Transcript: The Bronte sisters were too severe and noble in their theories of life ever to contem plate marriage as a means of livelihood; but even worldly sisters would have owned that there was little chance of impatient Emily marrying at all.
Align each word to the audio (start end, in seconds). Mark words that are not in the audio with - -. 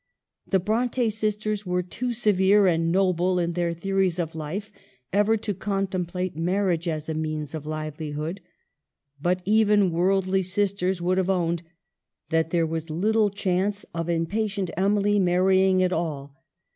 The 0.47 0.59
Bronte 0.59 1.11
sisters 1.11 1.63
were 1.63 1.83
too 1.83 2.11
severe 2.11 2.65
and 2.65 2.91
noble 2.91 3.37
in 3.37 3.53
their 3.53 3.71
theories 3.71 4.17
of 4.17 4.33
life 4.33 4.71
ever 5.13 5.37
to 5.37 5.53
contem 5.53 6.07
plate 6.07 6.35
marriage 6.35 6.87
as 6.87 7.07
a 7.07 7.13
means 7.13 7.53
of 7.53 7.67
livelihood; 7.67 8.41
but 9.21 9.43
even 9.45 9.91
worldly 9.91 10.41
sisters 10.41 11.03
would 11.03 11.19
have 11.19 11.29
owned 11.29 11.61
that 12.29 12.49
there 12.49 12.65
was 12.65 12.89
little 12.89 13.29
chance 13.29 13.85
of 13.93 14.09
impatient 14.09 14.71
Emily 14.75 15.19
marrying 15.19 15.83
at 15.83 15.93
all. 15.93 16.35